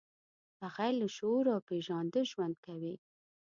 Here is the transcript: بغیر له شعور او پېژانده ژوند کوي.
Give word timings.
بغیر 0.59 0.93
له 1.01 1.07
شعور 1.15 1.45
او 1.53 1.59
پېژانده 1.69 2.21
ژوند 2.31 2.55
کوي. 2.65 2.95